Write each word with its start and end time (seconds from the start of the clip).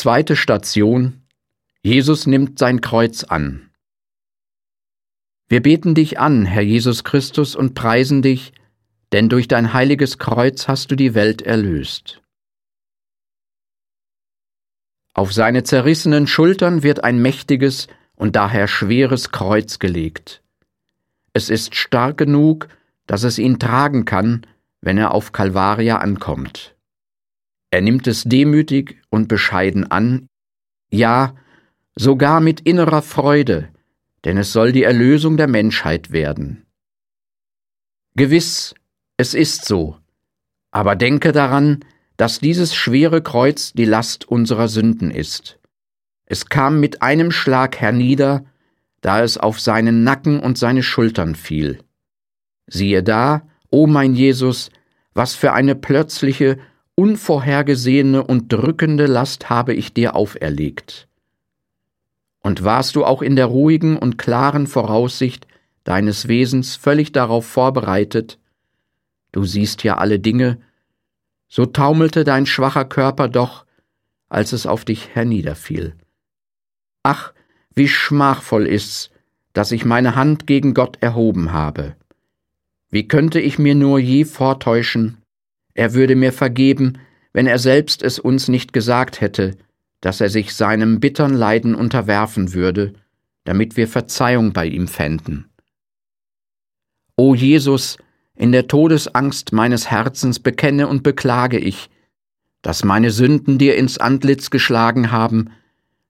Zweite 0.00 0.36
Station 0.36 1.22
Jesus 1.82 2.28
nimmt 2.28 2.60
sein 2.60 2.80
Kreuz 2.80 3.24
an. 3.24 3.72
Wir 5.48 5.60
beten 5.60 5.96
dich 5.96 6.20
an, 6.20 6.44
Herr 6.44 6.62
Jesus 6.62 7.02
Christus, 7.02 7.56
und 7.56 7.74
preisen 7.74 8.22
dich, 8.22 8.52
denn 9.10 9.28
durch 9.28 9.48
dein 9.48 9.72
heiliges 9.72 10.18
Kreuz 10.18 10.68
hast 10.68 10.92
du 10.92 10.94
die 10.94 11.16
Welt 11.16 11.42
erlöst. 11.42 12.22
Auf 15.14 15.32
seine 15.32 15.64
zerrissenen 15.64 16.28
Schultern 16.28 16.84
wird 16.84 17.02
ein 17.02 17.20
mächtiges 17.20 17.88
und 18.14 18.36
daher 18.36 18.68
schweres 18.68 19.32
Kreuz 19.32 19.80
gelegt. 19.80 20.44
Es 21.32 21.50
ist 21.50 21.74
stark 21.74 22.18
genug, 22.18 22.68
dass 23.08 23.24
es 23.24 23.36
ihn 23.36 23.58
tragen 23.58 24.04
kann, 24.04 24.46
wenn 24.80 24.96
er 24.96 25.12
auf 25.12 25.32
Kalvaria 25.32 25.96
ankommt. 25.98 26.77
Er 27.70 27.80
nimmt 27.82 28.06
es 28.06 28.24
demütig 28.24 28.96
und 29.10 29.28
bescheiden 29.28 29.90
an, 29.90 30.28
ja, 30.90 31.34
sogar 31.94 32.40
mit 32.40 32.60
innerer 32.60 33.02
Freude, 33.02 33.68
denn 34.24 34.38
es 34.38 34.52
soll 34.52 34.72
die 34.72 34.84
Erlösung 34.84 35.36
der 35.36 35.48
Menschheit 35.48 36.10
werden. 36.10 36.64
Gewiss, 38.14 38.74
es 39.16 39.34
ist 39.34 39.66
so, 39.66 39.96
aber 40.70 40.96
denke 40.96 41.32
daran, 41.32 41.84
dass 42.16 42.40
dieses 42.40 42.74
schwere 42.74 43.22
Kreuz 43.22 43.72
die 43.72 43.84
Last 43.84 44.26
unserer 44.26 44.68
Sünden 44.68 45.10
ist. 45.10 45.58
Es 46.26 46.46
kam 46.46 46.80
mit 46.80 47.02
einem 47.02 47.30
Schlag 47.30 47.80
hernieder, 47.80 48.44
da 49.00 49.22
es 49.22 49.38
auf 49.38 49.60
seinen 49.60 50.04
Nacken 50.04 50.40
und 50.40 50.58
seine 50.58 50.82
Schultern 50.82 51.34
fiel. 51.34 51.82
Siehe 52.66 53.02
da, 53.02 53.48
o 53.70 53.86
mein 53.86 54.14
Jesus, 54.14 54.70
was 55.14 55.34
für 55.34 55.52
eine 55.52 55.74
plötzliche 55.74 56.58
unvorhergesehene 56.98 58.24
und 58.24 58.52
drückende 58.52 59.06
Last 59.06 59.48
habe 59.48 59.72
ich 59.72 59.94
dir 59.94 60.16
auferlegt. 60.16 61.06
Und 62.40 62.64
warst 62.64 62.96
du 62.96 63.04
auch 63.04 63.22
in 63.22 63.36
der 63.36 63.46
ruhigen 63.46 63.96
und 63.96 64.18
klaren 64.18 64.66
Voraussicht 64.66 65.46
deines 65.84 66.26
Wesens 66.26 66.74
völlig 66.74 67.12
darauf 67.12 67.46
vorbereitet, 67.46 68.40
du 69.30 69.44
siehst 69.44 69.84
ja 69.84 69.98
alle 69.98 70.18
Dinge, 70.18 70.58
so 71.46 71.66
taumelte 71.66 72.24
dein 72.24 72.46
schwacher 72.46 72.84
Körper 72.84 73.28
doch, 73.28 73.64
als 74.28 74.52
es 74.52 74.66
auf 74.66 74.84
dich 74.84 75.14
herniederfiel. 75.14 75.94
Ach, 77.04 77.32
wie 77.76 77.86
schmachvoll 77.86 78.66
ist's, 78.66 79.10
dass 79.52 79.70
ich 79.70 79.84
meine 79.84 80.16
Hand 80.16 80.48
gegen 80.48 80.74
Gott 80.74 80.98
erhoben 81.00 81.52
habe. 81.52 81.94
Wie 82.90 83.06
könnte 83.06 83.38
ich 83.38 83.56
mir 83.56 83.76
nur 83.76 84.00
je 84.00 84.24
vortäuschen, 84.24 85.18
er 85.78 85.94
würde 85.94 86.16
mir 86.16 86.32
vergeben, 86.32 86.98
wenn 87.32 87.46
er 87.46 87.60
selbst 87.60 88.02
es 88.02 88.18
uns 88.18 88.48
nicht 88.48 88.72
gesagt 88.72 89.20
hätte, 89.20 89.56
dass 90.00 90.20
er 90.20 90.28
sich 90.28 90.52
seinem 90.52 90.98
bittern 90.98 91.34
Leiden 91.34 91.76
unterwerfen 91.76 92.52
würde, 92.52 92.94
damit 93.44 93.76
wir 93.76 93.86
Verzeihung 93.86 94.52
bei 94.52 94.66
ihm 94.66 94.88
fänden. 94.88 95.48
O 97.16 97.32
Jesus, 97.32 97.96
in 98.34 98.50
der 98.50 98.66
Todesangst 98.66 99.52
meines 99.52 99.88
Herzens 99.88 100.40
bekenne 100.40 100.88
und 100.88 101.04
beklage 101.04 101.60
ich, 101.60 101.90
dass 102.60 102.82
meine 102.82 103.12
Sünden 103.12 103.56
dir 103.58 103.76
ins 103.76 103.98
Antlitz 103.98 104.50
geschlagen 104.50 105.12
haben, 105.12 105.50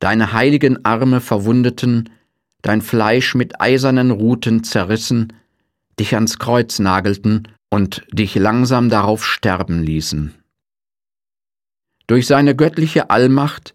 deine 0.00 0.32
heiligen 0.32 0.84
Arme 0.84 1.20
verwundeten, 1.20 2.10
dein 2.62 2.82
Fleisch 2.82 3.36
mit 3.36 3.60
eisernen 3.60 4.10
Ruten 4.10 4.64
zerrissen, 4.64 5.32
dich 6.00 6.14
ans 6.16 6.40
Kreuz 6.40 6.80
nagelten 6.80 7.46
und 7.72 8.04
dich 8.12 8.34
langsam 8.34 8.90
darauf 8.90 9.24
sterben 9.24 9.82
ließen. 9.82 10.34
Durch 12.06 12.26
seine 12.26 12.54
göttliche 12.54 13.08
Allmacht 13.08 13.74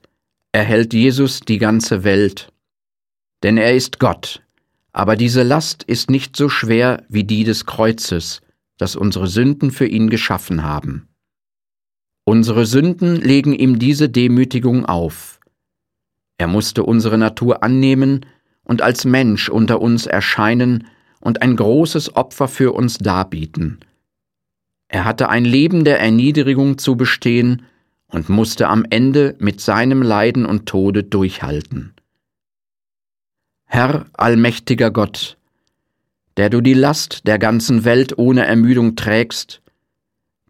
erhält 0.52 0.94
Jesus 0.94 1.39
die 1.39 1.58
ganze 1.58 2.04
Welt, 2.04 2.54
denn 3.42 3.58
er 3.58 3.73
ist 3.73 3.98
Gott, 4.00 4.44
aber 4.92 5.16
diese 5.16 5.42
Last 5.42 5.81
ist 5.81 6.12
nicht 6.12 6.36
so 6.36 6.48
schwer 6.48 7.06
wie 7.09 7.23
die 7.23 7.44
des 7.44 7.66
Kreuzes, 7.66 8.42
das 8.77 8.95
unsere 8.95 9.26
Sünden 9.26 9.71
für 9.71 9.88
ihn 9.88 10.11
geschaffen 10.11 10.61
haben. 10.61 11.08
Unsere 12.23 12.67
Sünden 12.67 13.16
legen 13.16 13.54
ihm 13.54 13.80
diese 13.80 14.10
Demütigung 14.10 14.86
auf. 14.86 15.39
Er 16.38 16.45
musste 16.45 16.83
unsere 16.83 17.17
Natur 17.17 17.64
annehmen 17.64 18.27
und 18.64 18.83
als 18.83 19.05
Mensch 19.05 19.50
unter 19.50 19.82
uns 19.82 20.05
erscheinen 20.05 20.88
und 21.20 21.42
ein 21.42 21.55
großes 21.55 22.16
Opfer 22.16 22.48
für 22.48 22.73
uns 22.73 23.00
darbieten. 23.00 23.80
Er 24.87 25.05
hatte 25.05 25.30
ein 25.30 25.45
Leben 25.45 25.83
der 25.83 25.99
Erniedrigung 25.99 26.77
zu 26.77 26.95
bestehen 26.95 27.64
und 28.08 28.30
musste 28.30 28.70
am 28.70 28.86
Ende 28.89 29.36
mit 29.39 29.59
seinem 29.59 30.02
Leiden 30.02 30.45
und 30.45 30.65
Tode 30.65 31.03
durchhalten. 31.03 31.93
Herr 33.65 34.05
allmächtiger 34.14 34.92
Gott, 34.92 35.37
der 36.37 36.49
du 36.49 36.61
die 36.61 36.73
Last 36.73 37.27
der 37.27 37.37
ganzen 37.37 37.83
Welt 37.83 38.17
ohne 38.17 38.45
Ermüdung 38.45 38.95
trägst, 38.95 39.61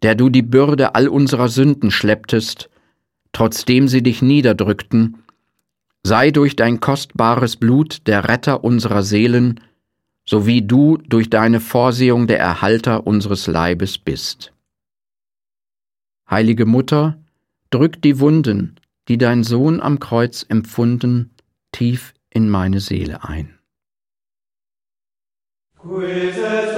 der 0.02 0.14
du 0.14 0.28
die 0.28 0.42
Bürde 0.42 0.94
all 0.94 1.08
unserer 1.08 1.48
Sünden 1.48 1.90
schlepptest, 1.90 2.70
trotzdem 3.32 3.88
sie 3.88 4.02
dich 4.02 4.22
niederdrückten, 4.22 5.24
sei 6.04 6.30
durch 6.30 6.54
dein 6.54 6.78
kostbares 6.78 7.56
Blut 7.56 8.06
der 8.06 8.28
Retter 8.28 8.62
unserer 8.62 9.02
Seelen, 9.02 9.60
so 10.28 10.46
wie 10.46 10.60
du 10.60 10.98
durch 10.98 11.30
deine 11.30 11.58
Vorsehung 11.58 12.26
der 12.26 12.38
Erhalter 12.38 13.06
unseres 13.06 13.46
Leibes 13.46 13.96
bist. 13.96 14.52
Heilige 16.28 16.66
Mutter, 16.66 17.16
drück 17.70 18.02
die 18.02 18.20
Wunden, 18.20 18.76
die 19.08 19.16
dein 19.16 19.42
Sohn 19.42 19.80
am 19.80 20.00
Kreuz 20.00 20.44
empfunden, 20.46 21.30
tief 21.72 22.12
in 22.28 22.50
meine 22.50 22.80
Seele 22.80 23.24
ein. 23.24 23.58
Quitet 25.80 26.77